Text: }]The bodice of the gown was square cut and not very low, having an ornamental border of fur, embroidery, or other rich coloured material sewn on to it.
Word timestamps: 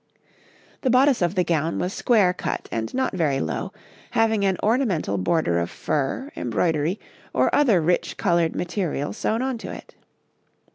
}]The 0.81 0.89
bodice 0.89 1.21
of 1.21 1.35
the 1.35 1.43
gown 1.43 1.77
was 1.77 1.93
square 1.93 2.33
cut 2.33 2.67
and 2.71 2.91
not 2.91 3.13
very 3.13 3.39
low, 3.39 3.71
having 4.17 4.43
an 4.43 4.57
ornamental 4.63 5.19
border 5.19 5.59
of 5.59 5.69
fur, 5.69 6.31
embroidery, 6.35 6.99
or 7.35 7.53
other 7.53 7.79
rich 7.79 8.17
coloured 8.17 8.55
material 8.55 9.13
sewn 9.13 9.43
on 9.43 9.59
to 9.59 9.71
it. 9.71 9.93